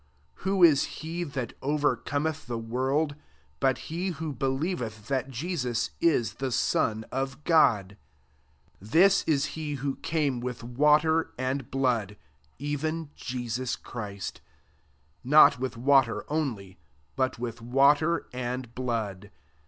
5 0.37 0.43
Who 0.45 0.63
is 0.63 0.83
he 0.85 1.23
that 1.23 1.53
overcometh 1.61 2.47
the 2.47 2.57
world, 2.57 3.13
but 3.59 3.83
be 3.87 4.09
who 4.09 4.33
believeth 4.33 5.07
that 5.09 5.29
Jeaus 5.29 5.91
is 6.01 6.33
the 6.39 6.51
Son 6.51 7.05
of 7.11 7.43
God? 7.43 7.97
6 8.79 8.91
This 8.91 9.23
is 9.25 9.45
he 9.53 9.75
who 9.75 9.97
came 9.97 10.39
with 10.39 10.63
water 10.63 11.29
and 11.37 11.69
blood, 11.69 12.17
eoen 12.59 13.09
Jeras 13.15 13.79
Christ: 13.79 14.41
not 15.23 15.59
with 15.59 15.77
water 15.77 16.25
only, 16.29 16.79
but 17.15 17.37
with 17.37 17.61
water 17.61 18.25
and 18.33 18.73
blood. 18.73 19.29